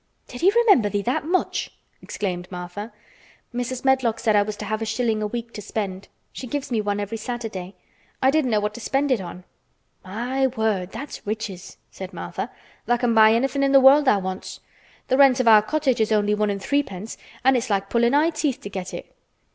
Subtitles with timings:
[0.29, 1.69] "Did he remember thee that much?"
[2.01, 2.91] exclaimed Martha.
[3.53, 3.85] "Mrs.
[3.85, 6.07] Medlock said I was to have a shilling a week to spend.
[6.33, 7.75] She gives me one every Saturday.
[8.19, 9.43] I didn't know what to spend it on."
[10.03, 10.91] "My word!
[10.91, 12.49] that's riches," said Martha.
[12.87, 14.59] "Tha' can buy anything in th' world tha' wants.
[15.07, 18.31] Th' rent of our cottage is only one an' threepence an' it's like pullin' eye
[18.31, 19.15] teeth to get it.